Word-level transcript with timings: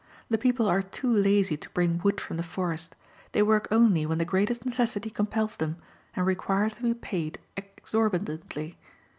The 0.31 0.37
people 0.39 0.65
are 0.67 0.81
too 0.81 1.13
lazy 1.13 1.55
to 1.57 1.69
bring 1.69 1.99
wood 2.01 2.19
from 2.19 2.37
the 2.37 2.41
forest; 2.43 2.95
they 3.33 3.43
work 3.43 3.67
only 3.69 4.03
when 4.03 4.17
the 4.17 4.25
greatest 4.25 4.65
necessity 4.65 5.11
compels 5.11 5.55
them, 5.57 5.77
and 6.15 6.25
require 6.25 6.71
to 6.71 6.81
be 6.81 6.95
paid 6.95 7.37
exorbitantly. 7.55 8.79